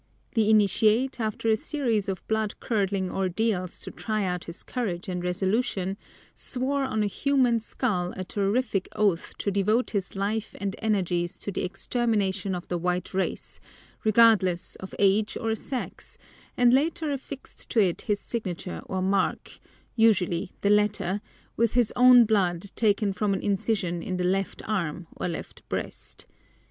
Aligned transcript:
The 0.33 0.49
initiate, 0.49 1.19
after 1.19 1.47
a 1.47 1.55
series 1.55 2.09
of 2.09 2.27
blood 2.27 2.59
curdling 2.59 3.11
ordeals 3.11 3.81
to 3.81 3.91
try 3.91 4.23
out 4.25 4.45
his 4.45 4.63
courage 4.63 5.07
and 5.07 5.23
resolution, 5.23 5.95
swore 6.33 6.83
on 6.85 7.03
a 7.03 7.05
human 7.05 7.59
skull 7.59 8.11
a 8.17 8.23
terrific 8.23 8.89
oath 8.95 9.37
to 9.37 9.51
devote 9.51 9.91
his 9.91 10.15
life 10.15 10.55
and 10.59 10.75
energies 10.79 11.37
to 11.37 11.51
the 11.51 11.63
extermination 11.63 12.55
of 12.55 12.67
the 12.67 12.79
white 12.79 13.13
race, 13.13 13.59
regardless 14.03 14.75
of 14.77 14.95
age 14.97 15.37
or 15.39 15.53
sex, 15.53 16.17
and 16.57 16.73
later 16.73 17.11
affixed 17.11 17.69
to 17.69 17.79
it 17.79 18.01
his 18.01 18.19
signature 18.19 18.81
or 18.85 19.03
mark, 19.03 19.59
usually 19.95 20.49
the 20.61 20.71
latter, 20.71 21.21
with 21.55 21.73
his 21.75 21.93
own 21.95 22.25
blood 22.25 22.71
taken 22.75 23.13
from 23.13 23.35
an 23.35 23.41
incision 23.43 24.01
in 24.01 24.17
the 24.17 24.23
left 24.23 24.63
arm 24.67 25.05
or 25.17 25.27
left 25.27 25.61
breast. 25.69 26.25